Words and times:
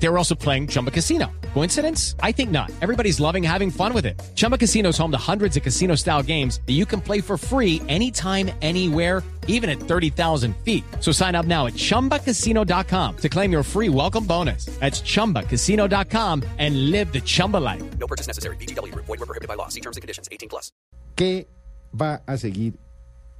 They 0.00 0.08
were 0.08 0.16
also 0.18 0.34
playing 0.36 0.68
Chumba 0.68 0.90
Casino. 0.92 1.26
Coincidence? 1.54 2.14
I 2.22 2.30
think 2.32 2.50
not. 2.50 2.70
Everybody's 2.82 3.18
loving 3.18 3.42
having 3.42 3.70
fun 3.70 3.92
with 3.92 4.06
it. 4.06 4.14
Chumba 4.36 4.56
Casino 4.56 4.90
is 4.90 4.98
home 4.98 5.10
to 5.10 5.18
hundreds 5.18 5.56
of 5.56 5.62
casino 5.64 5.96
style 5.96 6.22
games 6.22 6.60
that 6.66 6.74
you 6.74 6.86
can 6.86 7.00
play 7.00 7.20
for 7.20 7.36
free 7.36 7.82
anytime, 7.88 8.50
anywhere, 8.62 9.24
even 9.48 9.68
at 9.68 9.80
30,000 9.80 10.54
feet. 10.64 10.84
So 11.00 11.10
sign 11.10 11.34
up 11.34 11.46
now 11.46 11.66
at 11.66 11.72
chumbacasino.com 11.74 13.16
to 13.16 13.28
claim 13.28 13.50
your 13.50 13.64
free 13.64 13.88
welcome 13.88 14.24
bonus. 14.24 14.66
That's 14.78 15.00
chumbacasino.com 15.02 16.44
and 16.58 16.90
live 16.92 17.12
the 17.12 17.20
Chumba 17.20 17.56
life. 17.56 17.82
No 17.98 18.06
purchase 18.06 18.28
necessary. 18.28 18.56
BGW. 18.56 18.94
Void 18.94 19.08
were 19.08 19.26
prohibited 19.26 19.48
by 19.48 19.54
law. 19.54 19.68
See 19.68 19.80
terms 19.80 19.96
and 19.96 20.02
conditions. 20.02 20.28
18 20.30 20.48
plus. 20.48 20.70
¿Qué 21.16 21.48
va 21.92 22.22
a 22.28 22.36
seguir 22.38 22.74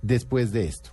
después 0.02 0.50
de 0.50 0.64
esto? 0.66 0.90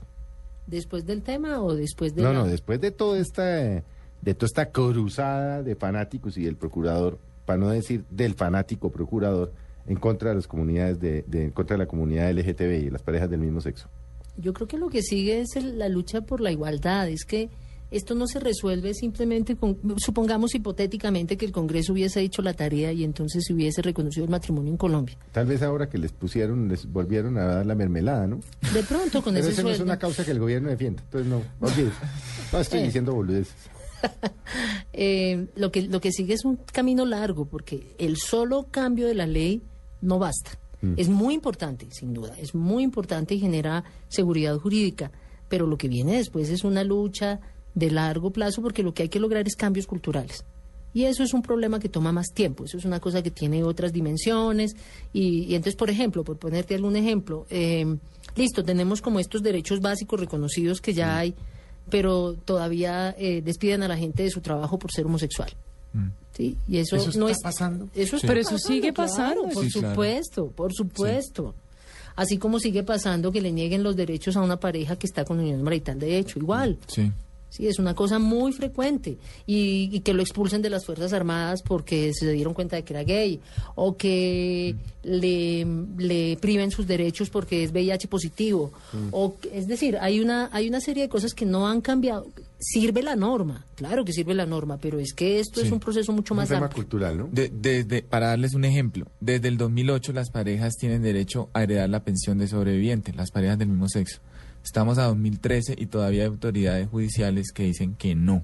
¿Después 0.68 1.05
del 1.05 1.22
tema 1.23 1.62
o 1.62 1.73
después 1.76 2.13
de 2.13 2.22
No, 2.23 2.34
la- 2.34 2.40
no, 2.40 2.48
después 2.48 2.80
de 2.82 2.91
toda 2.91 3.20
esta 3.20 3.62
eh, 3.63 3.84
de 4.22 4.34
toda 4.34 4.48
esta 4.48 4.66
cruzada 4.72 5.62
de 5.64 5.76
fanáticos 5.76 6.38
y 6.38 6.44
del 6.46 6.56
procurador, 6.56 7.20
para 7.46 7.60
no 7.60 7.70
decir 7.70 8.06
del 8.10 8.34
fanático 8.34 8.90
procurador, 8.92 9.54
en 9.88 9.98
contra 9.98 10.30
de 10.30 10.36
las 10.36 10.48
comunidades 10.48 11.00
de, 11.00 11.23
de- 11.28 11.44
en 11.46 11.52
contra 11.52 11.76
de 11.78 11.84
la 11.84 11.88
comunidad 11.88 12.32
LGTBI 12.32 12.88
y 12.88 12.90
las 12.90 13.04
parejas 13.04 13.30
del 13.30 13.40
mismo 13.42 13.62
sexo. 13.62 13.88
Yo 14.38 14.52
creo 14.54 14.68
que 14.68 14.78
lo 14.78 14.90
que 14.90 15.02
sigue 15.04 15.42
es 15.42 15.56
el- 15.56 15.78
la 15.78 15.88
lucha 15.90 16.22
por 16.22 16.42
la 16.42 16.52
igualdad. 16.52 17.08
Es 17.08 17.23
que 17.23 17.50
esto 17.92 18.16
no 18.16 18.26
se 18.26 18.40
resuelve 18.40 18.96
simplemente 18.96 19.56
con, 19.56 19.78
supongamos 19.98 20.56
hipotéticamente 20.56 21.38
que 21.38 21.45
el 21.45 21.52
Congreso 21.52 21.94
hubiese 21.94 22.20
hecho 22.22 22.42
la 22.42 22.54
tarea 22.56 22.92
y 22.92 23.04
entonces 23.04 23.44
se 23.45 23.54
hubiese 23.54 23.84
reconocido 23.84 24.26
el 24.26 24.32
matrimonio 24.32 24.72
en 24.72 24.78
Colombia. 24.78 25.16
Tal 25.32 25.45
vez 25.45 25.62
ahora 25.62 25.88
que 25.88 26.00
les 26.00 26.12
pusieron, 26.12 26.68
les 26.68 26.92
volvieron 26.92 27.38
a 27.38 27.45
dar 27.45 27.66
la 27.66 27.76
mermelada, 27.76 28.26
¿no? 28.26 28.40
De 28.73 28.82
pronto 28.82 29.22
con 29.22 29.36
Pero 29.36 29.45
ese 29.45 29.54
esa 29.54 29.62
no 29.64 29.70
es 29.70 29.80
una 29.80 30.00
causa 30.00 30.26
que 30.26 30.32
el 30.32 30.39
gobierno 30.39 30.67
defienda, 30.70 31.04
entonces 31.04 31.30
no, 31.30 31.42
olvides. 31.61 31.94
No 32.52 32.59
estoy 32.59 32.80
Eh. 32.82 32.84
diciendo 32.86 33.14
boludeces. 33.14 33.54
Eh, 34.98 35.48
lo, 35.58 35.72
que, 35.72 35.81
lo 35.81 36.00
que 36.00 36.14
sigue 36.14 36.34
es 36.34 36.45
un 36.45 36.56
camino 36.56 37.06
largo, 37.06 37.44
porque 37.44 37.95
el 37.98 38.16
solo 38.16 38.67
cambio 38.72 39.08
de 39.08 39.14
la 39.14 39.28
ley 39.28 39.61
no 40.02 40.20
basta. 40.20 40.52
Es 40.95 41.09
muy 41.09 41.34
importante, 41.34 41.88
sin 41.92 42.14
duda, 42.14 42.33
es 42.38 42.56
muy 42.56 42.83
importante 42.83 43.36
y 43.36 43.39
genera 43.39 43.83
seguridad 44.08 44.58
jurídica, 44.58 45.11
pero 45.50 45.67
lo 45.67 45.78
que 45.78 45.89
viene 45.89 46.17
después 46.17 46.50
es 46.50 46.64
una 46.64 46.83
lucha 46.83 47.39
de 47.73 47.92
largo 47.92 48.31
plazo, 48.31 48.61
porque 48.61 48.83
lo 48.83 48.94
que 48.94 49.03
hay 49.03 49.09
que 49.09 49.20
lograr 49.20 49.48
es 49.48 49.56
cambios 49.56 49.88
culturales. 49.88 50.45
Y 50.94 51.03
eso 51.03 51.23
es 51.23 51.33
un 51.33 51.42
problema 51.42 51.80
que 51.80 51.89
toma 51.89 52.14
más 52.14 52.28
tiempo, 52.33 52.64
eso 52.64 52.78
es 52.78 52.86
una 52.86 53.02
cosa 53.02 53.22
que 53.22 53.31
tiene 53.31 53.64
otras 53.64 53.92
dimensiones. 53.92 54.78
Y, 55.11 55.44
y 55.44 55.56
entonces, 55.56 55.76
por 55.76 55.89
ejemplo, 55.89 56.23
por 56.23 56.38
ponerte 56.38 56.73
algún 56.76 56.95
ejemplo, 56.95 57.45
eh, 57.50 57.98
listo, 58.36 58.64
tenemos 58.64 59.02
como 59.02 59.20
estos 59.20 59.44
derechos 59.44 59.81
básicos 59.81 60.20
reconocidos 60.20 60.80
que 60.80 60.94
ya 60.94 61.17
hay, 61.17 61.36
pero 61.89 62.33
todavía 62.45 63.16
eh, 63.17 63.41
despiden 63.44 63.83
a 63.83 63.88
la 63.88 63.97
gente 63.97 64.23
de 64.23 64.30
su 64.30 64.41
trabajo 64.41 64.78
por 64.80 64.91
ser 64.91 65.05
homosexual. 65.05 65.52
¿Sí? 66.36 66.58
Y 66.67 66.77
eso, 66.80 66.97
¿Eso 66.97 67.17
no 67.17 67.30
está 67.30 67.50
es 67.50 67.55
pasando? 67.55 67.88
Eso 67.95 68.17
está 68.17 68.27
Pero 68.27 68.42
eso 68.42 68.52
pasando, 68.52 68.67
sigue 68.67 68.94
claro, 68.94 69.09
pasando. 69.09 69.42
por 69.44 69.64
Sí, 69.64 69.72
claro. 69.72 69.89
supuesto, 69.89 70.47
por 70.47 70.73
supuesto. 70.73 71.55
Así 72.17 72.38
como 72.38 72.59
sigue 72.59 72.83
pasando 72.83 73.31
que 73.31 73.39
le 73.42 73.52
nieguen 73.53 73.83
los 73.83 73.95
derechos 73.95 74.36
a 74.36 74.42
una 74.42 74.58
pareja 74.59 74.97
que 74.97 75.08
está 75.08 75.23
con 75.23 75.39
unión 75.39 75.64
marital 75.64 75.97
de 76.00 76.17
hecho, 76.17 76.39
igual. 76.39 76.77
Sí. 76.88 77.11
Sí, 77.56 77.67
es 77.67 77.80
una 77.80 77.94
cosa 77.94 78.20
muy 78.20 78.52
frecuente. 78.52 79.17
Y, 79.48 79.89
y 79.94 80.00
que 80.02 80.14
lo 80.14 80.22
expulsen 80.22 80.61
de 80.61 80.70
las 80.70 80.86
Fuerzas 80.86 81.14
Armadas 81.14 81.61
porque 81.61 82.11
se 82.14 82.31
dieron 82.34 82.53
cuenta 82.53 82.75
de 82.75 82.84
que 82.84 82.94
era 82.94 83.03
gay. 83.03 83.39
O 83.75 83.95
que 83.98 84.75
le, 85.03 85.66
le 85.98 86.38
priven 86.42 86.72
sus 86.72 86.88
derechos 86.88 87.30
porque 87.30 87.64
es 87.64 87.72
VIH 87.72 88.08
positivo. 88.08 88.73
O, 89.11 89.36
que- 89.39 89.58
es 89.58 89.67
decir, 89.67 89.98
hay 90.02 90.20
una, 90.20 90.50
hay 90.52 90.67
una 90.67 90.81
serie 90.81 91.03
de 91.03 91.09
cosas 91.09 91.33
que 91.33 91.45
no 91.45 91.67
han 91.67 91.81
cambiado. 91.81 92.28
Sirve 92.59 93.03
la 93.03 93.16
norma, 93.16 93.66
claro 93.76 94.03
que 94.05 94.14
sirve 94.14 94.33
la 94.33 94.45
norma, 94.45 94.77
pero 94.82 94.98
es 94.99 95.14
que 95.14 95.39
esto 95.39 95.61
es 95.61 95.72
un 95.72 95.80
proceso 95.80 96.11
mucho 96.14 96.33
un 96.33 96.37
más 96.39 96.48
tema 96.49 96.66
amplio. 96.66 96.83
cultural, 96.83 97.17
¿no? 97.17 97.30
De- 97.32 97.49
desde, 97.54 98.02
para 98.02 98.27
darles 98.27 98.54
un 98.55 98.64
ejemplo, 98.66 99.05
desde 99.20 99.49
el 99.49 99.58
2008 99.58 100.14
las 100.14 100.30
parejas 100.32 100.73
tienen 100.76 101.04
derecho 101.04 101.49
a 101.54 101.64
heredar 101.64 101.89
la 101.89 102.04
pensión 102.04 102.37
de 102.37 102.48
sobreviviente, 102.48 103.14
las 103.14 103.30
parejas 103.30 103.60
del 103.60 103.67
mismo 103.67 103.87
sexo. 103.89 104.20
Estamos 104.65 104.98
a 104.98 105.03
2013 105.03 105.76
y 105.77 105.86
todavía 105.86 106.23
hay 106.23 106.27
autoridades 106.27 106.89
judiciales 106.89 107.52
que 107.53 107.64
dicen 107.64 107.93
que 107.93 108.15
no. 108.15 108.42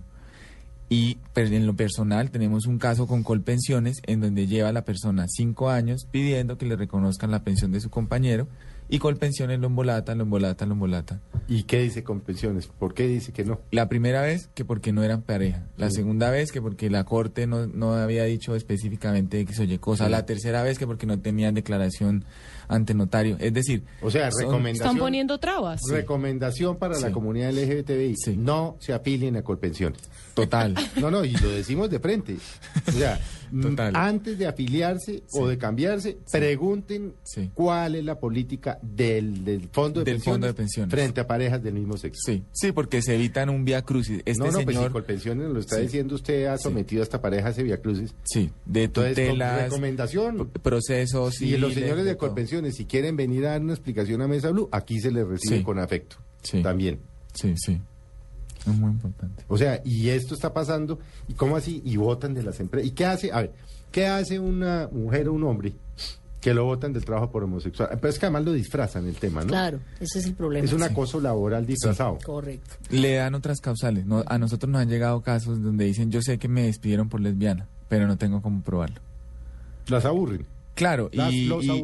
Y 0.88 1.16
per- 1.34 1.52
en 1.52 1.66
lo 1.66 1.76
personal 1.76 2.30
tenemos 2.30 2.68
un 2.68 2.78
caso 2.78 3.08
con 3.08 3.24
Colpensiones 3.24 4.02
en 4.06 4.22
donde 4.22 4.46
lleva 4.46 4.72
la 4.72 4.86
persona 4.86 5.26
cinco 5.28 5.72
años 5.72 6.06
pidiendo 6.12 6.58
que 6.60 6.68
le 6.68 6.76
reconozcan 6.76 7.32
la 7.32 7.44
pensión 7.44 7.72
de 7.72 7.82
su 7.82 7.90
compañero 7.90 8.48
y 8.88 9.00
Colpensiones 9.00 9.60
lo 9.60 9.66
embolata, 9.68 10.14
lo 10.14 10.24
embolata, 10.24 10.66
lo 10.68 10.74
embolata. 10.74 11.20
¿Y 11.54 11.64
qué 11.64 11.82
dice 11.82 12.02
con 12.02 12.22
pensiones? 12.22 12.68
¿Por 12.68 12.94
qué 12.94 13.08
dice 13.08 13.34
que 13.34 13.44
no? 13.44 13.60
La 13.72 13.90
primera 13.90 14.22
vez 14.22 14.48
que 14.54 14.64
porque 14.64 14.94
no 14.94 15.04
eran 15.04 15.22
pareja. 15.22 15.66
La 15.76 15.90
Sí. 15.90 15.98
segunda 15.98 16.30
vez 16.30 16.50
que 16.50 16.62
porque 16.62 16.90
la 16.90 17.04
corte 17.04 17.46
no, 17.46 17.68
no 17.68 17.94
había 17.94 18.24
dicho 18.24 18.56
específicamente 18.56 19.46
que 19.46 19.54
se 19.54 19.64
oye 19.64 19.78
cosa. 19.78 20.06
Sí. 20.06 20.12
La 20.12 20.26
tercera 20.26 20.64
vez 20.64 20.80
que 20.80 20.88
porque 20.88 21.06
no 21.06 21.20
tenían 21.20 21.54
declaración 21.54 22.24
ante 22.70 22.94
notario. 22.94 23.36
Es 23.42 23.54
decir, 23.54 23.84
O 24.02 24.10
sea, 24.10 24.32
son- 24.32 24.44
recomendación. 24.44 24.88
Están 24.88 24.98
poniendo 24.98 25.38
trabas. 25.40 25.82
Recomendación 25.92 26.78
para 26.78 26.98
la 27.00 27.12
comunidad 27.12 27.50
LGBTI. 27.52 28.16
Sí. 28.16 28.38
No 28.38 28.78
se 28.80 28.94
afilien 28.94 29.36
a 29.36 29.42
Colpensiones. 29.44 30.00
total. 30.34 30.76
No, 31.02 31.12
no, 31.12 31.26
y 31.26 31.32
lo 31.32 31.50
decimos 31.50 31.90
de 31.90 32.00
frente. 32.00 32.38
O 32.88 32.92
sea, 32.92 33.20
mm, 33.52 33.62
Total. 33.62 33.96
antes 33.98 34.38
de 34.38 34.48
afiliarse 34.48 35.24
o 35.34 35.46
de 35.50 35.58
cambiarse, 35.58 36.18
pregunten 36.32 37.14
Sí. 37.24 37.50
cuál 37.54 37.96
es 37.96 38.06
la 38.06 38.18
política 38.18 38.80
del, 38.82 39.44
del 39.44 39.68
fondo, 39.70 40.00
de, 40.00 40.06
Del 40.06 40.16
pensiones 40.16 40.24
fondo 40.36 40.48
de 40.48 40.54
pensiones. 40.54 40.90
frente 40.92 41.20
a 41.20 41.28
parejas 41.42 41.64
del 41.64 41.74
mismo 41.74 41.98
sexo. 41.98 42.20
Sí, 42.26 42.44
sí, 42.52 42.72
porque 42.72 43.02
se 43.02 43.16
evitan 43.16 43.50
un 43.50 43.66
vía 43.66 43.82
crucis. 43.82 44.20
Este 44.26 44.34
no, 44.38 44.46
no, 44.52 44.62
pues 44.62 44.76
señor, 44.76 44.92
Colpensiones 44.92 45.50
lo 45.50 45.60
está 45.60 45.78
Sí. 45.78 45.82
diciendo 45.84 46.14
usted, 46.16 46.46
ha 46.46 46.58
Sí. 46.58 46.64
sometido 46.64 47.02
a 47.02 47.04
esta 47.04 47.20
pareja 47.22 47.48
a 47.48 47.52
ese 47.52 47.64
via 47.64 47.82
crucis. 47.82 48.14
sí, 48.24 48.52
de 48.66 48.84
Entonces, 48.84 49.16
tutelas, 49.16 49.64
recomendación. 49.64 50.50
procesos 50.62 51.42
Y 51.42 51.58
los 51.58 51.74
señores 51.74 52.06
de 52.06 52.16
todo. 52.16 52.28
Colpensiones, 52.28 52.76
si 52.76 52.86
quieren 52.86 53.16
venir 53.16 53.46
a 53.48 53.52
dar 53.52 53.62
una 53.62 53.74
explicación 53.74 54.22
a 54.22 54.28
Mesa 54.28 54.50
Blue, 54.52 54.70
aquí 54.72 55.00
se 55.00 55.12
les 55.12 55.28
recibe 55.28 55.58
Sí. 55.58 55.64
con 55.64 55.80
afecto. 55.80 56.18
Sí. 56.44 56.62
También. 56.62 57.00
Sí, 57.34 57.54
sí. 57.58 57.80
Es 58.60 58.68
muy 58.68 58.92
importante. 58.92 59.44
O 59.48 59.58
sea, 59.58 59.82
y 59.84 60.10
esto 60.10 60.36
está 60.36 60.54
pasando, 60.54 61.00
¿y 61.28 61.34
cómo 61.34 61.56
así? 61.56 61.82
Y 61.84 61.98
votan 61.98 62.34
de 62.36 62.44
las 62.44 62.60
empresas. 62.60 62.88
¿Y 62.88 62.92
qué 62.94 63.06
hace? 63.06 63.32
A 63.32 63.42
ver, 63.42 63.52
¿qué 63.92 64.06
hace 64.06 64.38
una 64.40 64.88
mujer 64.92 65.28
o 65.30 65.34
un 65.34 65.44
hombre 65.46 65.74
que 66.42 66.54
lo 66.54 66.66
votan 66.66 66.92
del 66.92 67.06
trabajo 67.06 67.32
por 67.32 67.44
homosexual? 67.44 67.90
Pero 67.94 68.10
es 68.10 68.20
que 68.20 68.26
además 68.26 68.44
lo 68.46 68.52
disfrazan 68.54 69.08
el 69.08 69.16
tema, 69.16 69.42
¿no? 69.42 69.48
Claro, 69.48 69.80
ese 70.00 70.20
es 70.20 70.26
el 70.26 70.34
problema. 70.34 70.66
Es 70.66 70.74
un 70.74 70.80
Sí. 70.80 70.86
acoso 70.86 71.22
laboral 71.22 71.66
disfrazado. 71.66 72.18
Correcto. 72.26 72.76
Le 72.90 73.14
dan 73.16 73.36
otras 73.36 73.62
causales. 73.62 74.06
No, 74.06 74.24
a 74.28 74.38
nosotros 74.38 74.70
nos 74.72 74.82
han 74.82 74.90
llegado 74.90 75.22
casos 75.22 75.62
donde 75.62 75.86
dicen, 75.86 76.12
yo 76.12 76.22
sé 76.22 76.38
que 76.40 76.48
me 76.48 76.64
despidieron 76.64 77.08
por 77.10 77.22
lesbiana, 77.22 77.68
pero 77.88 78.08
no 78.08 78.18
tengo 78.18 78.42
cómo 78.42 78.62
probarlo. 78.64 79.00
Las 79.88 80.04
aburren. 80.06 80.46
Claro, 80.74 81.10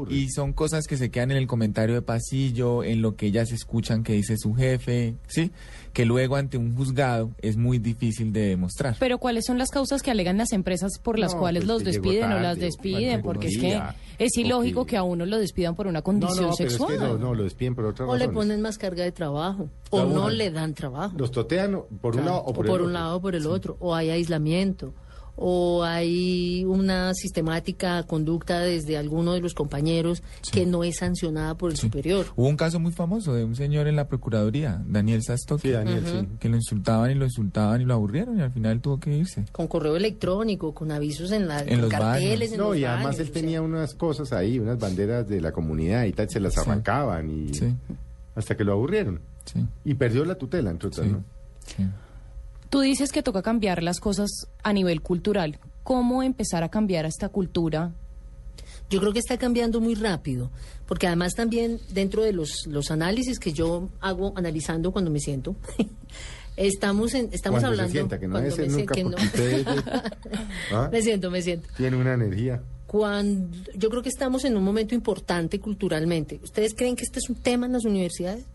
y, 0.09 0.29
son 0.29 0.53
cosas 0.53 0.87
que 0.87 0.97
se 0.97 1.11
quedan 1.11 1.31
en 1.31 1.37
el 1.37 1.45
comentario 1.45 1.93
de 1.93 2.01
pasillo, 2.01 2.83
en 2.83 3.01
lo 3.01 3.15
que 3.15 3.27
ellas 3.27 3.51
escuchan 3.51 4.03
que 4.03 4.13
dice 4.13 4.37
su 4.37 4.53
jefe, 4.55 5.15
¿sí? 5.27 5.51
Que 5.93 6.05
luego 6.05 6.35
ante 6.37 6.57
un 6.57 6.75
juzgado 6.75 7.31
es 7.41 7.57
muy 7.57 7.79
difícil 7.79 8.31
de 8.31 8.47
demostrar. 8.47 8.95
Pero 8.99 9.17
¿cuáles 9.17 9.45
son 9.45 9.57
las 9.57 9.69
causas 9.71 10.01
que 10.01 10.09
alegan 10.11 10.37
las 10.37 10.51
empresas 10.53 10.99
por 11.03 11.19
las 11.19 11.33
No, 11.33 11.39
cuales 11.39 11.63
pues 11.65 11.67
los 11.67 11.83
despiden 11.83 12.31
o 12.31 12.39
las 12.39 12.57
o 12.57 12.59
despiden? 12.61 13.21
Porque 13.21 13.47
es 13.47 13.57
que 13.59 13.79
es 14.19 14.37
ilógico 14.37 14.81
porque- 14.81 14.91
que 14.91 14.97
a 14.97 15.03
uno 15.03 15.25
lo 15.25 15.37
despidan 15.37 15.75
por 15.75 15.87
una 15.87 15.99
No, 15.99 16.03
condición 16.03 16.45
no, 16.49 16.53
pero 16.57 16.69
sexual. 16.69 16.93
es 16.93 16.99
que 16.99 17.05
no, 17.05 17.17
no, 17.17 17.33
lo 17.35 17.43
despiden 17.43 17.75
por 17.75 17.85
otra 17.85 18.05
O 18.05 18.13
razón. 18.13 18.19
le 18.27 18.33
ponen 18.33 18.61
más 18.61 18.77
carga 18.77 19.03
de 19.03 19.11
trabajo, 19.11 19.69
o 19.89 20.05
no 20.05 20.29
le 20.29 20.49
dan 20.49 20.73
trabajo. 20.73 21.15
Los 21.17 21.31
totean 21.31 21.75
o- 21.75 21.85
por 22.01 22.15
un 22.15 22.25
lado 22.25 22.41
o 22.43 22.53
por, 22.53 22.65
el 22.65 22.71
un 22.71 22.77
otro. 22.79 22.89
lado 22.89 23.15
o 23.17 23.21
por 23.21 23.35
el 23.35 23.47
otro, 23.47 23.75
o 23.79 23.93
hay 23.95 24.09
aislamiento, 24.11 24.93
o 25.39 25.83
hay 25.83 26.65
una 26.65 27.13
sistemática 27.13 28.03
conducta 28.03 28.59
desde 28.59 28.97
alguno 28.97 29.33
de 29.33 29.39
los 29.41 29.53
compañeros 29.53 30.23
Sí. 30.41 30.51
que 30.51 30.65
no 30.65 30.83
es 30.83 30.97
sancionada 30.97 31.55
por 31.55 31.69
el 31.71 31.77
Sí. 31.77 31.83
superior. 31.83 32.25
Hubo 32.35 32.47
un 32.47 32.57
caso 32.57 32.79
muy 32.79 32.91
famoso 32.91 33.33
de 33.33 33.43
un 33.45 33.55
señor 33.55 33.87
en 33.87 33.95
la 33.95 34.07
Procuraduría, 34.07 34.81
Daniel 34.87 35.21
Sastock, 35.23 35.61
Sí, 35.61 35.69
Daniel, 35.69 36.03
sí. 36.05 36.27
que 36.39 36.49
lo 36.49 36.55
insultaban 36.55 37.11
y 37.11 37.13
lo 37.15 37.25
insultaban 37.25 37.81
y 37.81 37.85
lo 37.85 37.93
aburrieron 37.93 38.39
y 38.39 38.41
al 38.41 38.51
final 38.51 38.81
tuvo 38.81 38.99
que 38.99 39.15
irse. 39.15 39.45
Con 39.51 39.67
correo 39.67 39.95
electrónico, 39.95 40.73
con 40.73 40.91
avisos 40.91 41.31
en, 41.31 41.47
la, 41.47 41.59
En 41.61 41.67
con 41.69 41.81
los 41.81 41.91
carteles, 41.91 42.51
en 42.51 42.57
No, 42.57 42.69
los 42.69 42.77
y 42.77 42.85
además 42.85 43.05
baños, 43.15 43.19
él 43.19 43.31
tenía 43.31 43.61
unas 43.61 43.93
cosas 43.93 44.33
ahí, 44.33 44.57
unas 44.59 44.79
banderas 44.79 45.27
de 45.27 45.39
la 45.39 45.51
comunidad 45.51 46.05
y 46.05 46.13
tal, 46.13 46.27
se 46.29 46.39
las 46.39 46.55
Sí. 46.55 46.59
arrancaban 46.61 47.29
y 47.29 47.53
Sí, 47.53 47.73
hasta 48.35 48.57
que 48.57 48.63
lo 48.63 48.73
aburrieron. 48.73 49.19
sí, 49.45 49.65
Y 49.85 49.93
perdió 49.93 50.25
la 50.25 50.35
tutela, 50.35 50.71
entre 50.71 50.87
otras, 50.87 51.05
sí. 51.05 51.13
¿no? 51.13 51.23
Tú 52.69 52.81
dices 52.81 53.11
que 53.11 53.23
toca 53.23 53.41
cambiar 53.41 53.81
las 53.83 53.99
cosas 53.99 54.29
a 54.63 54.73
nivel 54.73 55.01
cultural. 55.01 55.59
¿Cómo 55.83 56.21
empezar 56.23 56.63
a 56.63 56.69
cambiar 56.69 57.05
esta 57.05 57.29
cultura? 57.29 57.91
Yo 58.89 58.99
creo 58.99 59.13
que 59.13 59.19
está 59.19 59.37
cambiando 59.37 59.79
muy 59.81 59.95
rápido, 59.95 60.49
porque 60.85 61.07
además 61.07 61.33
también 61.33 61.79
dentro 61.89 62.23
de 62.23 62.31
los, 62.33 62.65
los 62.67 62.89
análisis 62.91 63.37
que 63.39 63.51
yo 63.53 63.89
hago 63.99 64.33
analizando 64.37 64.91
cuando 64.91 65.11
me 65.11 65.19
siento, 65.19 65.55
estamos 66.57 67.13
en, 67.13 67.29
estamos 67.33 67.59
Cuando 67.61 67.75
se 67.75 67.81
hablando 67.81 67.91
sienta, 67.91 68.19
que 68.19 68.27
no 68.27 68.33
cuando 68.33 68.49
debe 68.49 68.55
ser 68.55 68.69
me 68.71 68.77
nunca, 68.79 68.95
que 68.95 69.03
no. 69.03 69.17
usted 69.17 69.67
¿Ah? 70.73 70.89
me 70.91 71.01
siento, 71.01 71.29
me 71.31 71.41
siento. 71.41 71.67
tiene 71.75 71.97
una 71.97 72.13
energía. 72.13 72.61
cuando 72.85 73.57
yo 73.75 73.89
creo 73.89 74.01
que 74.01 74.09
estamos 74.09 74.45
en 74.45 74.55
un 74.57 74.63
momento 74.63 74.95
importante 74.95 75.59
culturalmente. 75.59 76.39
¿Ustedes 76.43 76.73
creen 76.73 76.95
que 76.95 77.03
este 77.03 77.19
es 77.19 77.29
un 77.29 77.35
tema 77.35 77.65
en 77.65 77.73
las 77.73 77.83
universidades? 77.85 78.45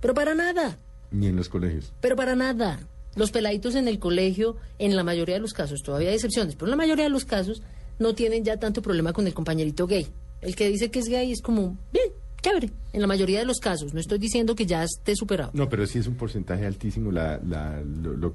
Pero 0.00 0.14
para 0.14 0.34
nada, 0.34 0.78
Ni 1.10 1.26
en 1.26 1.36
los 1.36 1.48
colegios. 1.48 1.92
pero 2.00 2.14
para 2.16 2.36
nada. 2.36 2.78
Los 3.16 3.30
peladitos 3.32 3.74
en 3.74 3.88
el 3.88 3.98
colegio, 3.98 4.56
en 4.78 4.94
la 4.96 5.02
mayoría 5.04 5.34
de 5.36 5.40
los 5.40 5.52
casos, 5.52 5.82
todavía 5.82 6.08
hay 6.10 6.14
excepciones, 6.14 6.54
pero 6.54 6.66
en 6.66 6.70
la 6.70 6.76
mayoría 6.76 7.04
de 7.04 7.10
los 7.10 7.24
casos 7.24 7.62
no 7.98 8.14
tienen 8.14 8.44
ya 8.44 8.56
tanto 8.58 8.82
problema 8.82 9.12
con 9.12 9.26
el 9.26 9.34
compañerito 9.34 9.86
gay. 9.86 10.06
El 10.40 10.54
que 10.56 10.68
dice 10.68 10.90
que 10.90 11.00
es 11.00 11.08
gay 11.08 11.32
es 11.32 11.42
como, 11.42 11.76
bien, 11.92 12.06
chévere, 12.40 12.70
en 12.94 13.00
la 13.02 13.06
mayoría 13.06 13.40
de 13.40 13.44
los 13.44 13.58
casos. 13.58 13.92
No 13.92 14.00
estoy 14.00 14.18
diciendo 14.18 14.54
que 14.54 14.64
ya 14.64 14.82
esté 14.84 15.14
superado. 15.16 15.50
No, 15.52 15.68
pero 15.68 15.86
sí 15.86 15.98
es 15.98 16.06
un 16.06 16.14
porcentaje 16.14 16.64
altísimo 16.64 17.10
la, 17.12 17.38
la- 17.46 17.82
lo, 17.82 18.16
lo- 18.16 18.32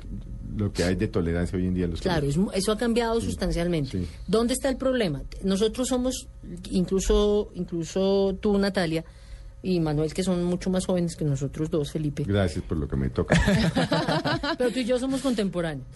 lo 0.56 0.72
que 0.72 0.84
hay 0.84 0.96
de 0.96 1.08
tolerancia 1.08 1.58
hoy 1.58 1.66
en 1.66 1.74
día 1.74 1.86
en 1.86 1.92
los 1.92 2.02
Claro, 2.02 2.28
es 2.28 2.38
eso 2.54 2.72
ha 2.72 2.78
cambiado 2.78 3.20
sustancialmente. 3.22 3.90
sí. 3.92 4.08
¿Dónde 4.28 4.54
está 4.54 4.70
el 4.70 4.78
problema? 4.78 5.24
Nosotros 5.44 5.88
somos, 5.88 6.28
incluso, 6.70 7.50
incluso 7.56 8.38
tú, 8.40 8.58
Natalia, 8.58 9.04
y 9.66 9.80
Manuel, 9.80 10.14
que 10.14 10.22
son 10.22 10.44
mucho 10.44 10.70
más 10.70 10.86
jóvenes 10.86 11.16
que 11.16 11.26
nosotros 11.26 11.72
dos, 11.72 11.92
Felipe. 11.92 12.24
Gracias 12.24 12.64
por 12.64 12.78
lo 12.78 12.88
que 12.88 12.96
me 12.96 13.10
toca. 13.10 13.36
Pero 14.60 14.70
tú 14.70 14.78
y 14.78 14.86
yo 14.86 15.00
somos 15.00 15.22
contemporáneos. 15.24 15.88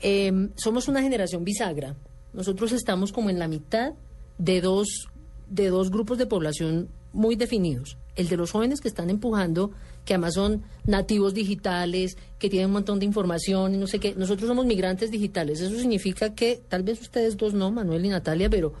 Eh, 0.00 0.48
somos 0.56 0.88
una 0.88 1.02
generación 1.02 1.44
bisagra. 1.44 1.94
Nosotros 2.32 2.72
estamos 2.72 3.12
como 3.12 3.28
en 3.28 3.38
la 3.38 3.46
mitad 3.46 3.92
de 4.38 4.62
dos, 4.62 4.88
de 5.50 5.68
dos 5.68 5.90
grupos 5.90 6.16
de 6.16 6.24
población 6.24 6.88
muy 7.12 7.36
definidos. 7.36 7.98
El 8.16 8.28
de 8.28 8.38
los 8.38 8.52
jóvenes 8.52 8.80
que 8.80 8.88
están 8.88 9.10
empujando, 9.10 9.70
que 10.06 10.14
además 10.14 10.32
son 10.32 10.62
nativos 10.86 11.34
digitales, 11.34 12.16
que 12.38 12.48
tienen 12.48 12.68
un 12.68 12.72
montón 12.72 13.00
de 13.00 13.04
información 13.04 13.74
y 13.74 13.76
no 13.76 13.86
sé 13.86 13.98
qué. 13.98 14.14
Nosotros 14.14 14.48
somos 14.48 14.64
migrantes 14.64 15.10
digitales. 15.10 15.60
Eso 15.60 15.78
significa 15.78 16.34
que, 16.34 16.62
tal 16.68 16.84
vez 16.84 17.02
ustedes 17.02 17.36
dos 17.36 17.52
no, 17.52 17.70
Manuel 17.70 18.06
y 18.06 18.08
Natalia, 18.08 18.48
pero 18.48 18.72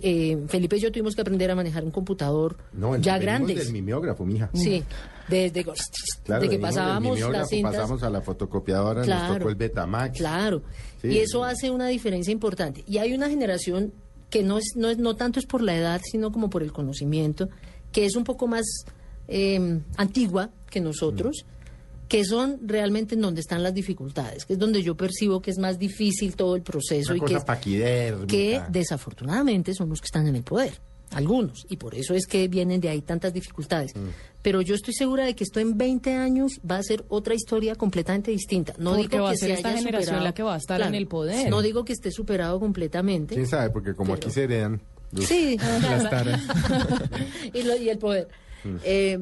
eh, 0.00 0.38
Felipe 0.48 0.76
y 0.76 0.80
yo 0.80 0.90
tuvimos 0.92 1.14
que 1.14 1.20
aprender 1.20 1.50
a 1.50 1.54
manejar 1.54 1.84
un 1.84 1.90
computador 1.90 2.56
No, 2.72 2.96
ya 2.96 3.18
grandes. 3.18 3.56
del 3.56 3.72
mimeógrafo, 3.72 4.24
mija. 4.24 4.50
Sí, 4.54 4.82
desde, 5.28 5.64
Claro, 5.64 6.42
desde 6.42 6.56
que 6.56 6.60
pasábamos 6.60 7.18
las 7.20 7.48
cintas. 7.48 7.74
pasamos 7.76 8.02
a 8.02 8.10
la 8.10 8.20
fotocopiadora, 8.20 9.04
nos 9.04 9.38
tocó 9.38 9.48
el 9.48 9.54
Betamax. 9.56 10.18
Claro. 10.18 10.62
Sí. 11.02 11.08
Y 11.08 11.18
eso 11.18 11.44
hace 11.44 11.70
una 11.70 11.88
diferencia 11.88 12.32
importante. 12.32 12.84
Y 12.86 12.98
hay 12.98 13.12
una 13.14 13.28
generación 13.28 13.92
que 14.30 14.42
no 14.42 14.58
es, 14.58 14.72
no 14.76 14.88
es, 14.88 14.98
no 14.98 15.14
tanto 15.16 15.38
es 15.38 15.46
por 15.46 15.62
la 15.62 15.76
edad, 15.76 16.00
sino 16.04 16.32
como 16.32 16.50
por 16.50 16.62
el 16.62 16.72
conocimiento, 16.72 17.48
que 17.92 18.04
es 18.06 18.16
un 18.16 18.24
poco 18.24 18.46
más 18.46 18.64
eh, 19.28 19.80
antigua 19.96 20.50
que 20.70 20.80
nosotros, 20.80 21.44
que 22.08 22.24
son 22.24 22.58
realmente 22.62 23.14
en 23.16 23.20
donde 23.20 23.40
están 23.40 23.62
las 23.62 23.74
dificultades, 23.74 24.44
que 24.44 24.52
es 24.52 24.58
donde 24.58 24.82
yo 24.82 24.96
percibo 24.96 25.40
que 25.42 25.50
es 25.50 25.58
más 25.58 25.78
difícil 25.78 26.36
todo 26.36 26.54
el 26.56 26.62
proceso 26.62 27.10
Una 27.12 27.16
y 27.16 27.20
cosa 27.20 27.32
que, 27.32 27.38
es- 27.38 27.44
paquidérmica. 27.44 28.26
que 28.26 28.62
desafortunadamente 28.70 29.74
son 29.74 29.88
los 29.88 30.00
que 30.00 30.06
están 30.06 30.26
en 30.28 30.36
el 30.36 30.42
poder, 30.44 30.72
algunos, 31.10 31.64
y 31.68 31.76
por 31.76 31.94
eso 31.94 32.14
es 32.14 32.26
que 32.26 32.46
vienen 32.48 32.80
de 32.80 32.88
ahí 32.88 33.00
tantas 33.02 33.32
dificultades. 33.32 33.94
Mm. 33.94 34.08
Pero 34.42 34.60
yo 34.60 34.74
estoy 34.76 34.94
segura 34.94 35.24
de 35.24 35.34
que 35.34 35.42
esto 35.44 35.58
en 35.60 35.76
20 35.76 36.14
años 36.14 36.60
va 36.68 36.76
a 36.78 36.82
ser 36.82 37.04
otra 37.08 37.34
historia 37.34 37.74
completamente 37.74 38.30
distinta. 38.30 38.74
No 38.78 38.90
Porque 38.94 39.08
digo 39.08 39.24
va 39.24 39.30
a 39.30 39.32
que 39.32 39.38
ser 39.38 39.48
se 39.48 39.54
esta 39.54 39.68
haya 39.70 39.78
generación 39.78 40.04
superado. 40.06 40.24
la 40.24 40.34
que 40.34 40.42
va 40.44 40.54
a 40.54 40.58
estar 40.58 40.80
en 40.82 40.94
el 40.94 41.06
poder. 41.08 41.50
No 41.50 41.62
digo 41.62 41.84
que 41.84 41.92
esté 41.92 42.10
superado 42.12 42.60
completamente. 42.60 43.34
¿Quién 43.34 43.46
sabe? 43.48 43.70
Porque 43.70 43.94
como 43.94 44.14
Pero- 44.14 44.26
aquí 44.26 44.34
se 44.34 44.44
heredan... 44.44 44.80
los- 45.10 45.24
Sí, 45.26 45.56
Las 45.82 46.10
taras. 46.10 46.40
y, 47.52 47.62
lo- 47.62 47.76
y 47.76 47.88
el 47.88 47.98
poder. 47.98 48.28
Mm. 48.64 48.76
Eh, 48.84 49.18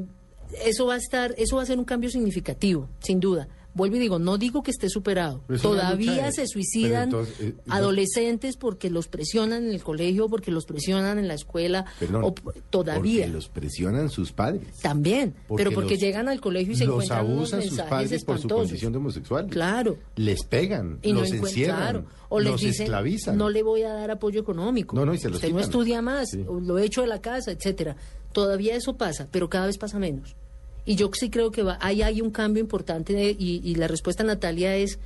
eso 0.64 0.86
va 0.86 0.94
a 0.94 0.98
estar, 0.98 1.34
eso 1.38 1.56
va 1.56 1.62
a 1.62 1.66
ser 1.66 1.78
un 1.78 1.84
cambio 1.84 2.10
significativo, 2.10 2.88
sin 3.00 3.20
duda. 3.20 3.48
Vuelvo 3.76 3.96
y 3.96 3.98
digo, 3.98 4.20
no 4.20 4.38
digo 4.38 4.62
que 4.62 4.70
esté 4.70 4.88
superado. 4.88 5.40
Todavía 5.60 6.30
se 6.30 6.46
suicidan 6.46 7.04
entonces, 7.08 7.34
eh, 7.40 7.54
no- 7.66 7.74
adolescentes 7.74 8.56
porque 8.56 8.88
los 8.88 9.08
presionan 9.08 9.64
en 9.64 9.70
el 9.70 9.82
colegio, 9.82 10.28
porque 10.28 10.52
los 10.52 10.64
presionan 10.64 11.18
en 11.18 11.26
la 11.26 11.34
escuela, 11.34 11.84
Perdón, 11.98 12.22
o 12.22 12.34
todavía. 12.70 13.22
Porque 13.24 13.32
los 13.34 13.48
presionan 13.48 14.10
sus 14.10 14.30
padres. 14.30 14.62
También, 14.80 15.34
pero 15.56 15.72
porque 15.72 15.94
los- 15.94 16.00
llegan 16.00 16.28
al 16.28 16.40
colegio 16.40 16.72
y 16.72 16.76
se 16.76 16.84
los 16.84 16.94
encuentran 17.02 17.26
unos 17.26 17.52
abusan 17.52 17.62
sus 17.68 17.80
padres 17.80 18.24
por 18.24 18.38
su 18.38 18.48
condición 18.48 18.92
de 18.92 18.98
homosexual. 18.98 19.48
Claro. 19.48 19.98
Les 20.14 20.44
pegan, 20.44 21.00
Y 21.02 21.12
los 21.12 21.30
no 21.32 21.36
encierran, 21.44 21.76
claro. 21.76 22.04
o 22.28 22.38
les 22.38 22.52
los 22.52 22.60
dicen, 22.60 22.84
esclavizan. 22.84 23.36
no 23.36 23.50
le 23.50 23.64
voy 23.64 23.82
a 23.82 23.92
dar 23.92 24.12
apoyo 24.12 24.40
económico. 24.40 24.94
No, 24.94 25.04
no, 25.04 25.14
y 25.14 25.18
se 25.18 25.28
los 25.28 25.38
Usted 25.38 25.48
no 25.48 25.56
quitan. 25.56 25.70
estudia 25.70 26.00
más, 26.00 26.30
Sí. 26.30 26.44
lo 26.46 26.78
echo 26.78 27.00
de 27.00 27.08
la 27.08 27.20
casa, 27.20 27.50
etcétera. 27.50 27.96
Todavía 28.32 28.76
eso 28.76 28.96
pasa, 28.96 29.26
pero 29.32 29.48
cada 29.48 29.66
vez 29.66 29.78
pasa 29.78 29.98
menos. 29.98 30.36
Y 30.84 30.96
yo 30.96 31.10
sí 31.12 31.30
creo 31.30 31.50
que 31.50 31.64
ahí 31.80 32.02
hay 32.02 32.20
un 32.20 32.30
cambio 32.30 32.62
importante 32.62 33.36
y, 33.38 33.74
la 33.76 33.88
respuesta, 33.88 34.22
Natalia, 34.22 34.76
es, 34.76 34.98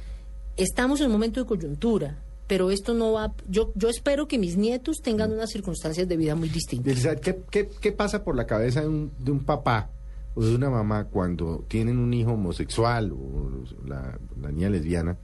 estamos 0.56 1.00
en 1.00 1.06
un 1.06 1.12
momento 1.12 1.40
de 1.40 1.46
coyuntura, 1.46 2.18
pero 2.46 2.70
esto 2.70 2.94
no 2.94 3.12
va, 3.12 3.32
yo, 3.48 3.72
yo 3.74 3.88
espero 3.88 4.26
que 4.26 4.38
mis 4.38 4.56
nietos 4.56 5.00
tengan 5.02 5.32
unas 5.32 5.50
circunstancias 5.50 6.08
de 6.08 6.16
vida 6.16 6.34
muy 6.34 6.48
distintas. 6.48 6.92
Elizabeth, 6.92 7.20
¿qué, 7.20 7.40
qué, 7.50 7.70
qué 7.80 7.92
pasa 7.92 8.24
por 8.24 8.34
la 8.34 8.46
cabeza 8.46 8.80
de 8.80 8.88
un, 8.88 9.12
de 9.18 9.30
un 9.30 9.44
papá 9.44 9.90
o 10.34 10.44
de 10.44 10.54
una 10.54 10.70
mamá 10.70 11.04
cuando 11.04 11.64
tienen 11.68 11.98
un 11.98 12.12
hijo 12.12 12.32
homosexual 12.32 13.12
o 13.12 13.64
la, 13.86 14.18
la 14.40 14.50
niña 14.50 14.70
lesbiana 14.70 15.16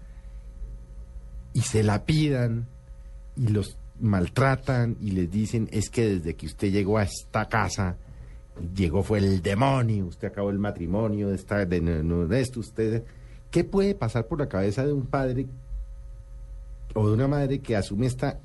y 1.52 1.62
se 1.62 1.82
la 1.82 2.04
pidan 2.04 2.66
y 3.36 3.48
los 3.48 3.76
maltratan 4.00 4.96
y 5.00 5.12
les 5.12 5.30
dicen 5.30 5.68
es 5.72 5.88
que 5.88 6.16
desde 6.16 6.34
que 6.34 6.46
usted 6.46 6.70
llegó 6.70 6.98
a 6.98 7.04
esta 7.04 7.48
casa 7.48 7.96
llegó 8.76 9.02
fue 9.02 9.18
el 9.18 9.42
demonio, 9.42 10.06
usted 10.06 10.28
acabó 10.28 10.50
el 10.50 10.58
matrimonio 10.58 11.28
de, 11.28 11.34
esta, 11.36 11.64
de, 11.64 11.80
de 11.80 12.40
esto, 12.40 12.60
usted... 12.60 13.02
¿Qué 13.50 13.62
puede 13.62 13.94
pasar 13.94 14.26
por 14.26 14.40
la 14.40 14.48
cabeza 14.48 14.84
de 14.84 14.92
un 14.92 15.06
padre 15.06 15.46
o 16.92 17.06
de 17.06 17.14
una 17.14 17.28
madre 17.28 17.60
que 17.60 17.76
asume 17.76 18.06
esta 18.06 18.40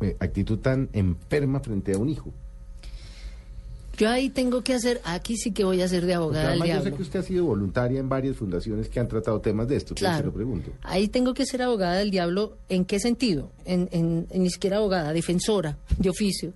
eh, 0.00 0.16
actitud 0.20 0.58
tan 0.60 0.88
enferma 0.92 1.58
frente 1.58 1.92
a 1.94 1.98
un 1.98 2.08
hijo? 2.08 2.30
Yo 3.98 4.08
ahí 4.08 4.30
tengo 4.30 4.62
que 4.62 4.74
hacer, 4.74 5.00
aquí 5.04 5.36
sí 5.36 5.50
que 5.52 5.64
voy 5.64 5.82
a 5.82 5.88
ser 5.88 6.06
de 6.06 6.14
abogada 6.14 6.50
del 6.50 6.62
además 6.62 6.68
yo 6.68 6.74
sé 6.74 6.80
diablo. 6.82 6.96
que 6.96 7.02
usted 7.02 7.18
ha 7.20 7.22
sido 7.24 7.44
voluntaria 7.44 8.00
en 8.00 8.08
varias 8.08 8.36
fundaciones 8.36 8.88
que 8.88 9.00
han 9.00 9.08
tratado 9.08 9.40
temas 9.40 9.66
de 9.68 9.76
esto, 9.76 9.92
entonces 9.92 10.08
se 10.08 10.14
Claro. 10.22 10.26
lo 10.28 10.32
pregunto. 10.34 10.70
Ahí 10.82 11.08
tengo 11.08 11.34
que 11.34 11.44
ser 11.44 11.60
abogada 11.62 11.94
del 11.96 12.10
diablo. 12.12 12.56
¿En 12.68 12.84
qué 12.84 13.00
sentido? 13.00 13.50
En, 13.64 13.88
en- 13.92 14.26
en 14.30 14.42
ni 14.44 14.50
siquiera 14.50 14.76
abogada, 14.78 15.12
defensora 15.12 15.76
de 15.98 16.08
oficio. 16.08 16.52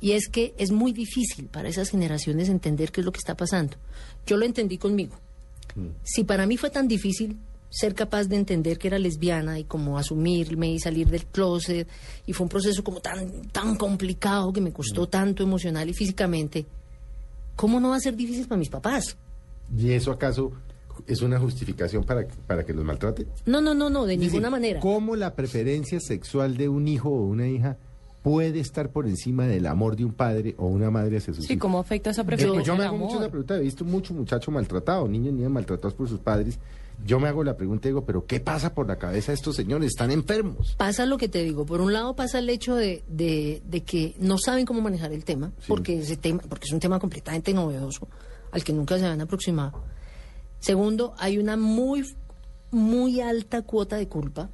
Y 0.00 0.12
es 0.12 0.28
que 0.28 0.54
es 0.58 0.70
muy 0.70 0.92
difícil 0.92 1.46
para 1.46 1.68
esas 1.68 1.88
generaciones 1.90 2.48
entender 2.48 2.92
qué 2.92 3.00
es 3.00 3.04
lo 3.04 3.12
que 3.12 3.18
está 3.18 3.36
pasando. 3.36 3.76
Yo 4.26 4.36
lo 4.36 4.44
entendí 4.44 4.78
conmigo. 4.78 5.16
Si 6.02 6.24
para 6.24 6.46
mí 6.46 6.56
fue 6.56 6.70
tan 6.70 6.88
difícil 6.88 7.36
ser 7.70 7.94
capaz 7.94 8.24
de 8.24 8.36
entender 8.36 8.78
que 8.78 8.88
era 8.88 8.98
lesbiana 8.98 9.58
y 9.58 9.64
como 9.64 9.98
asumirme 9.98 10.70
y 10.72 10.80
salir 10.80 11.08
del 11.08 11.26
closet 11.26 11.86
y 12.26 12.32
fue 12.32 12.44
un 12.44 12.48
proceso 12.48 12.82
como 12.82 13.00
tan 13.00 13.42
tan 13.52 13.76
complicado 13.76 14.52
que 14.52 14.60
me 14.60 14.72
costó 14.72 15.06
tanto 15.08 15.42
emocional 15.42 15.88
y 15.88 15.92
físicamente, 15.94 16.64
¿cómo 17.56 17.78
no 17.80 17.90
va 17.90 17.96
a 17.96 18.00
ser 18.00 18.16
difícil 18.16 18.46
para 18.48 18.58
mis 18.58 18.70
papás? 18.70 19.16
¿Y 19.76 19.92
eso 19.92 20.10
acaso 20.10 20.52
es 21.06 21.20
una 21.22 21.38
justificación 21.38 22.02
para, 22.04 22.26
que- 22.26 22.34
para 22.46 22.64
que 22.64 22.72
los 22.72 22.84
maltrate? 22.84 23.26
No, 23.46 23.60
no, 23.60 23.74
no, 23.74 23.90
no, 23.90 24.06
de 24.06 24.16
ninguna 24.16 24.50
manera. 24.50 24.80
¿Cómo 24.80 25.14
la 25.14 25.34
preferencia 25.34 26.00
sexual 26.00 26.56
de 26.56 26.68
un 26.68 26.88
hijo 26.88 27.10
o 27.10 27.22
una 27.26 27.46
hija 27.48 27.76
puede 28.28 28.60
estar 28.60 28.90
por 28.90 29.06
encima 29.06 29.46
del 29.46 29.64
amor 29.66 29.96
de 29.96 30.04
un 30.04 30.12
padre 30.12 30.54
o 30.58 30.66
una 30.66 30.90
madre 30.90 31.16
hacia 31.16 31.32
sus 31.32 31.46
Sí, 31.46 31.54
hijos? 31.54 31.62
¿cómo 31.62 31.78
afecta 31.78 32.10
esa 32.10 32.20
Eh, 32.20 32.24
preferencia 32.26 32.54
pues 32.58 32.66
yo 32.66 32.74
me 32.76 32.82
al 32.82 32.88
hago 32.88 32.98
mucho 32.98 33.16
esa 33.18 33.30
pregunta, 33.30 33.56
he 33.56 33.60
visto 33.60 33.86
mucho 33.86 34.12
muchacho 34.12 34.50
maltratado, 34.50 35.08
niños 35.08 35.30
y 35.30 35.36
niñas 35.36 35.50
maltratados 35.50 35.94
por 35.94 36.08
sus 36.10 36.20
padres. 36.20 36.58
Yo 37.06 37.18
me 37.20 37.28
hago 37.28 37.42
la 37.42 37.56
pregunta 37.56 37.88
y 37.88 37.92
digo, 37.92 38.04
¿pero 38.04 38.26
qué 38.26 38.38
pasa 38.40 38.74
por 38.74 38.86
la 38.86 38.96
cabeza 38.98 39.32
de 39.32 39.36
estos 39.36 39.56
señores? 39.56 39.88
Están 39.88 40.10
enfermos. 40.10 40.74
Pasa 40.76 41.06
lo 41.06 41.16
que 41.16 41.28
te 41.30 41.42
digo. 41.42 41.64
Por 41.64 41.80
un 41.80 41.94
lado 41.94 42.14
pasa 42.16 42.38
el 42.40 42.50
hecho 42.50 42.74
de, 42.74 43.02
de- 43.08 43.62
de 43.66 43.80
que 43.84 44.14
no 44.18 44.36
saben 44.36 44.66
cómo 44.66 44.82
manejar 44.82 45.12
el 45.12 45.24
tema, 45.24 45.52
Sí. 45.60 45.64
porque 45.68 46.00
ese 46.00 46.16
tema, 46.18 46.42
porque 46.46 46.66
es 46.66 46.72
un 46.74 46.80
tema 46.80 46.98
completamente 46.98 47.54
novedoso, 47.54 48.08
al 48.52 48.62
que 48.62 48.74
nunca 48.74 48.98
se 48.98 49.04
habían 49.06 49.22
aproximado. 49.22 49.72
Segundo, 50.58 51.14
hay 51.18 51.38
una 51.38 51.56
muy, 51.56 52.04
muy 52.72 53.20
alta 53.20 53.62
cuota 53.62 53.96
de 53.96 54.06
culpa 54.08 54.50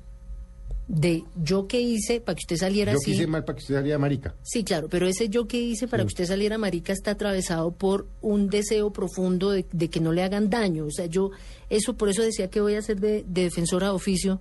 de 0.87 1.25
yo 1.43 1.67
que 1.67 1.81
hice 1.81 2.21
para 2.21 2.37
que 2.37 2.41
usted 2.43 2.57
saliera 2.57 2.93
Yo 2.93 2.99
así. 2.99 3.12
quise 3.12 3.26
mal 3.26 3.45
para 3.45 3.57
que 3.57 3.62
usted 3.62 3.75
saliera 3.75 3.99
marica. 3.99 4.35
Sí, 4.43 4.64
claro, 4.64 4.88
pero 4.91 5.07
ese 5.07 5.29
yo 5.31 5.47
que 5.49 5.59
hice 5.61 5.88
para 5.88 6.03
que 6.03 6.09
usted 6.09 6.26
saliera 6.26 6.59
marica 6.59 6.93
está 6.93 7.12
atravesado 7.12 7.71
por 7.73 8.07
un 8.21 8.49
deseo 8.50 8.93
profundo 8.93 9.50
de, 9.50 9.64
de 9.73 9.88
que 9.88 10.00
no 10.00 10.12
le 10.12 10.23
hagan 10.23 10.50
daño. 10.50 10.85
O 10.85 10.91
sea, 10.91 11.07
yo, 11.07 11.31
eso, 11.71 11.95
por 11.97 12.11
eso 12.11 12.21
decía 12.23 12.49
que 12.50 12.61
voy 12.61 12.75
a 12.75 12.83
ser 12.83 13.00
de, 13.00 13.25
de 13.26 13.43
defensora 13.45 13.87
de 13.88 13.93
oficio, 13.95 14.41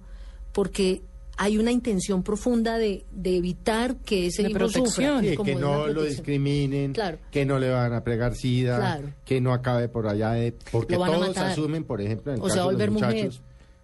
porque 0.52 1.02
hay 1.38 1.58
una 1.58 1.72
intención 1.72 2.22
profunda 2.22 2.78
de, 2.78 3.06
de 3.12 3.38
evitar 3.38 3.96
que 3.96 4.28
ese 4.28 4.44
De 4.44 4.50
hijo 4.50 4.60
protección. 4.60 4.88
sufra. 5.22 5.22
Sí, 5.22 5.36
como 5.36 5.46
que 5.48 5.56
no 5.56 5.88
lo 5.88 6.04
discriminen, 6.04 6.94
Claro. 6.94 7.18
que 7.32 7.46
no 7.46 7.58
le 7.58 7.70
van 7.70 7.94
a 7.94 8.04
pregar 8.04 8.36
sida, 8.36 8.78
Claro. 8.78 9.14
que 9.26 9.42
no 9.42 9.52
acabe 9.54 9.88
por 9.90 10.08
allá 10.08 10.32
de... 10.34 10.54
Porque 10.72 10.96
todos 10.96 11.36
asumen, 11.38 11.86
por 11.86 12.02
ejemplo, 12.02 12.32
en 12.34 12.38
el 12.38 12.44
O 12.44 12.48
caso 12.48 12.56
de 12.60 12.64
los 12.66 12.74
volver 12.74 12.92
mujer. 12.92 13.16
muchachos, 13.16 13.42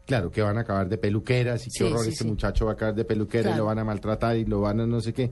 claro, 0.10 0.32
que 0.32 0.42
van 0.42 0.58
a 0.58 0.62
acabar 0.62 0.89
de 0.89 0.98
peluqueras 0.98 1.68
y 1.68 1.70
Sí, 1.70 1.78
qué 1.80 1.84
horror, 1.86 2.04
sí, 2.04 2.10
este 2.10 2.24
sí. 2.24 2.30
muchacho 2.30 2.66
va 2.66 2.72
a 2.72 2.74
acabar 2.74 2.96
de 2.96 3.06
peluquera 3.06 3.51
y 3.51 3.56
lo 3.58 3.66
van 3.66 3.78
a 3.78 3.84
maltratar 3.84 4.36
y 4.38 4.44
lo 4.46 4.62
van 4.62 4.80
a 4.80 4.88
no 4.88 5.00
sé 5.01 5.13
qué. 5.13 5.30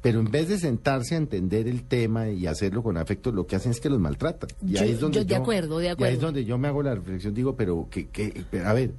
Pero 0.00 0.20
en 0.20 0.30
vez 0.30 0.48
de 0.48 0.58
sentarse 0.58 1.14
a 1.14 1.18
entender 1.18 1.68
el 1.68 1.84
tema 1.84 2.28
y 2.30 2.46
hacerlo 2.46 2.82
con 2.82 2.96
afecto, 2.96 3.30
lo 3.32 3.46
que 3.46 3.56
hacen 3.56 3.72
es 3.72 3.80
que 3.80 3.90
los 3.90 4.00
maltratan. 4.00 4.48
Y 4.66 4.72
Yo- 4.72 4.80
ahí 4.80 4.90
es 4.92 5.00
donde 5.00 5.18
yo 5.18 5.24
de 5.26 5.36
acuerdo, 5.36 5.78
de 5.78 5.94
Y 5.98 6.02
ahí 6.04 6.14
es 6.14 6.20
donde 6.20 6.44
yo 6.46 6.56
me 6.56 6.68
hago 6.68 6.82
la 6.82 6.94
reflexión, 6.94 7.34
digo, 7.34 7.54
pero 7.54 7.86
que, 7.90 8.08
que 8.08 8.44
a 8.64 8.72
ver, 8.72 8.92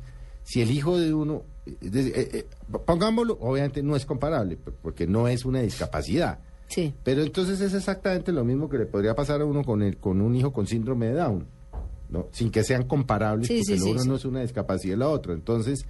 si 0.44 0.62
el 0.62 0.70
hijo 0.72 0.98
de 1.00 1.12
uno 1.14 1.44
eh, 1.66 1.76
eh, 1.92 2.46
pongámoslo, 2.86 3.38
obviamente 3.42 3.82
no 3.82 3.96
es 3.96 4.06
comparable, 4.06 4.58
porque 4.84 5.08
no 5.08 5.28
es 5.28 5.46
una 5.46 5.62
discapacidad. 5.62 6.38
Sí. 6.68 6.94
Pero 7.04 7.22
entonces 7.24 7.62
es 7.62 7.74
exactamente 7.74 8.32
lo 8.32 8.44
mismo 8.44 8.70
que 8.70 8.78
le 8.78 8.86
podría 8.86 9.16
pasar 9.16 9.42
a 9.42 9.46
uno 9.46 9.64
con, 9.64 9.82
el, 9.84 9.98
con 9.98 10.22
un 10.22 10.36
hijo 10.36 10.52
con 10.54 10.66
síndrome 10.68 11.08
de 11.08 11.14
Down, 11.14 11.48
¿no? 12.16 12.28
Sin 12.32 12.50
que 12.50 12.64
sean 12.64 12.84
comparables, 12.84 13.48
Sí, 13.48 13.62
porque 13.66 13.80
sí, 13.80 13.86
lo 13.86 13.92
uno 13.92 14.06
no 14.06 14.16
es 14.16 14.26
una 14.26 14.42
discapacidad 14.42 14.96
y 14.96 15.00
la 15.00 15.10
otra. 15.10 15.34
Entonces, 15.34 15.86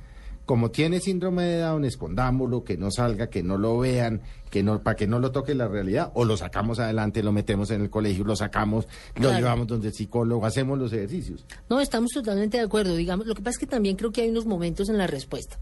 como 0.45 0.71
tiene 0.71 0.99
síndrome 0.99 1.43
de 1.43 1.59
Down, 1.59 1.85
escondámoslo, 1.85 2.63
que 2.63 2.77
no 2.77 2.91
salga, 2.91 3.27
que 3.27 3.43
no 3.43 3.57
lo 3.57 3.77
vean, 3.77 4.21
que 4.49 4.63
no, 4.63 4.81
para 4.81 4.95
que 4.95 5.07
no 5.07 5.19
lo 5.19 5.31
toque 5.31 5.55
la 5.55 5.67
realidad, 5.67 6.11
o 6.13 6.25
lo 6.25 6.37
sacamos 6.37 6.79
adelante, 6.79 7.23
lo 7.23 7.31
metemos 7.31 7.71
en 7.71 7.81
el 7.81 7.89
colegio, 7.89 8.23
lo 8.23 8.35
sacamos, 8.35 8.87
lo 9.15 9.31
llevamos 9.31 9.67
donde 9.67 9.87
el 9.87 9.93
psicólogo, 9.93 10.45
hacemos 10.45 10.77
los 10.77 10.93
ejercicios. 10.93 11.45
No, 11.69 11.79
estamos 11.79 12.11
totalmente 12.11 12.57
de 12.57 12.63
acuerdo. 12.63 12.95
Digamos, 12.95 13.27
lo 13.27 13.35
que 13.35 13.41
pasa 13.41 13.55
es 13.55 13.59
que 13.59 13.67
también 13.67 13.95
creo 13.95 14.11
que 14.11 14.21
hay 14.21 14.29
unos 14.29 14.45
momentos 14.45 14.89
en 14.89 14.97
la 14.97 15.07
respuesta. 15.07 15.57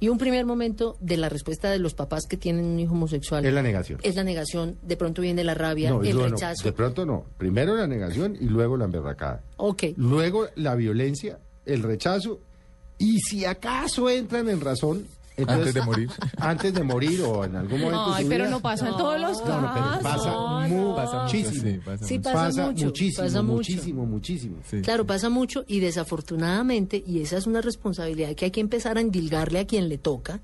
Y 0.00 0.08
un 0.08 0.18
primer 0.18 0.46
momento 0.46 0.96
de 1.00 1.16
la 1.16 1.28
respuesta 1.28 1.70
de 1.70 1.78
los 1.80 1.94
papás 1.94 2.26
que 2.26 2.36
tienen 2.36 2.64
un 2.64 2.78
hijo 2.78 2.92
homosexual 2.94 3.44
Es 3.44 3.52
la 3.52 3.62
negación. 3.62 3.98
es 4.02 4.14
la 4.14 4.22
negación. 4.24 4.76
De 4.82 4.96
pronto 4.96 5.22
viene 5.22 5.42
la 5.44 5.54
rabia, 5.54 5.90
No, 5.90 6.02
el 6.02 6.10
luego 6.12 6.28
no, 6.28 6.34
rechazo. 6.36 6.62
de 6.64 6.72
pronto 6.72 7.04
no. 7.04 7.24
Primero 7.36 7.74
la 7.76 7.86
negación 7.88 8.36
y 8.40 8.44
luego 8.44 8.76
la 8.76 8.84
emberracada. 8.84 9.42
Ok. 9.56 9.84
Luego 9.96 10.46
la 10.54 10.74
violencia, 10.76 11.38
el 11.66 11.82
rechazo, 11.82 12.38
y 12.98 13.18
si 13.20 13.44
acaso 13.44 14.08
entran 14.08 14.48
en 14.48 14.60
razón, 14.60 15.06
entonces- 15.38 15.66
Antes 15.68 15.74
de 15.74 15.82
morir. 15.82 16.10
antes 16.38 16.74
de 16.74 16.82
morir 16.82 17.22
o 17.22 17.44
en 17.44 17.56
algún 17.56 17.80
momento. 17.80 18.08
de 18.10 18.14
Ay, 18.16 18.22
su 18.24 18.28
pero 18.28 18.44
vida. 18.44 18.50
no 18.50 18.60
pasa 18.60 18.88
en 18.88 18.96
todos 18.96 19.20
los 19.20 19.40
casos. 19.40 19.62
no, 19.62 19.74
pero 19.74 20.02
pasa 20.02 20.30
no, 20.68 20.94
Pasa 20.96 21.22
muchísimo. 21.22 21.54
mucho, 21.54 21.68
sí, 21.70 21.80
pasa 21.84 22.04
Sí, 22.04 22.18
pasa 22.18 22.62
mucho, 22.66 22.86
muchísimo, 22.86 23.24
pasa 23.24 23.42
mucho. 23.42 23.54
muchísimo, 23.56 24.06
muchísimo. 24.06 24.56
Sí. 24.68 24.80
Claro, 24.82 25.06
pasa 25.06 25.28
mucho 25.30 25.64
y 25.66 25.80
desafortunadamente, 25.80 27.02
y 27.06 27.20
esa 27.22 27.36
es 27.38 27.46
una 27.46 27.60
responsabilidad 27.60 28.34
que 28.34 28.46
hay 28.46 28.50
que 28.50 28.60
empezar 28.60 28.98
a 28.98 29.00
endilgarle 29.00 29.60
a 29.60 29.66
quien 29.66 29.88
le 29.88 29.96
toca, 29.98 30.40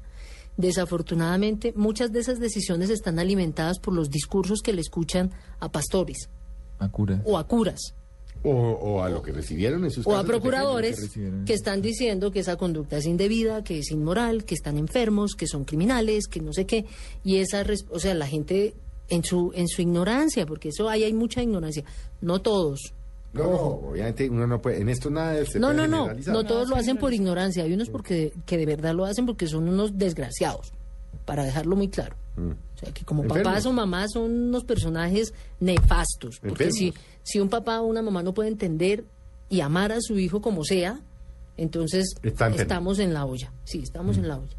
desafortunadamente 0.57 1.73
muchas 1.77 2.13
de 2.13 2.21
esas 2.21 2.39
decisiones 2.41 2.91
están 2.91 3.19
alimentadas 3.19 3.79
por 3.79 3.95
los 3.95 4.09
discursos 4.11 4.61
que 4.63 4.73
le 4.73 4.81
escuchan 4.81 5.31
a 5.61 5.71
pastores 5.71 6.29
A 6.79 6.89
o 7.25 7.39
a 7.39 7.47
curas 7.47 7.95
O, 8.47 8.51
o 8.51 9.03
a 9.03 9.09
lo 9.09 9.23
que 9.23 9.33
recibieron 9.33 9.85
en 9.85 9.91
sus 9.91 10.07
o 10.07 10.15
a 10.17 10.23
procuradores 10.23 11.17
que 11.47 11.55
están 11.55 11.81
diciendo 11.81 12.31
que 12.31 12.41
esa 12.41 12.57
conducta 12.57 12.99
es 12.99 13.07
indebida, 13.07 13.65
que 13.65 13.79
es 13.79 13.91
inmoral, 13.91 14.45
que 14.45 14.55
están 14.55 14.77
enfermos, 14.77 15.35
que 15.35 15.47
son 15.47 15.65
criminales, 15.65 16.27
que 16.27 16.41
no 16.41 16.53
sé 16.53 16.67
qué, 16.67 16.85
y 17.25 17.37
esa, 17.39 17.65
o 17.89 17.99
sea, 17.99 18.13
la 18.13 18.27
gente 18.27 18.75
en 19.09 19.25
su 19.25 19.51
en 19.55 19.67
su 19.67 19.81
ignorancia, 19.81 20.45
porque 20.45 20.69
eso 20.69 20.91
ahí 20.91 21.05
hay 21.05 21.15
mucha 21.15 21.43
ignorancia, 21.43 21.85
no 22.21 22.43
todos. 22.43 22.93
pequeños. 23.33 23.51
No, 23.51 23.67
obviamente 23.91 24.29
uno 24.29 24.47
no 24.47 24.61
puede, 24.61 24.81
en 24.81 24.91
esto 24.91 25.09
nada 25.11 25.45
se 25.47 25.59
No, 25.59 25.69
puede 25.69 25.89
no, 25.89 26.09
no, 26.09 26.15
no 26.15 26.45
todos 26.45 26.69
lo 26.69 26.77
hacen 26.77 26.99
por 26.99 27.15
ignorancia, 27.15 27.65
hay 27.65 27.73
unos 27.73 27.89
porque 27.89 28.33
que 28.45 28.59
de 28.59 28.67
verdad 28.67 28.95
lo 28.95 29.07
hacen 29.07 29.25
porque 29.25 29.47
son 29.47 29.69
unos 29.71 29.97
desgraciados, 29.99 30.73
para 31.25 31.45
dejarlo 31.45 31.77
muy 31.77 31.89
claro. 31.89 32.15
Mm. 32.37 32.51
O 32.51 32.79
sea, 32.79 32.93
que 32.93 33.05
como 33.05 33.23
Enfermos. 33.23 33.45
papás 33.45 33.67
o 33.67 33.73
mamás 33.73 34.13
son 34.13 34.31
unos 34.49 34.65
personajes 34.65 35.33
nefastos. 35.61 36.41
Porque 36.41 36.65
Enfermos. 36.65 36.75
si 36.77 36.95
un 37.41 37.49
papá 37.49 37.81
o 37.81 37.87
una 37.87 38.03
mamá 38.03 38.23
no 38.23 38.35
puede 38.35 38.49
entender 38.49 39.05
y 39.49 39.61
amar 39.61 39.93
a 39.93 40.01
su 40.01 40.19
hijo 40.19 40.41
como 40.41 40.65
sea, 40.65 41.01
entonces 41.57 42.15
estamos 42.23 42.99
en 42.99 43.15
la 43.15 43.25
olla. 43.25 43.53
Sí, 43.65 43.81
estamos 43.83 44.17
en 44.19 44.29
la 44.29 44.37
olla. 44.37 44.57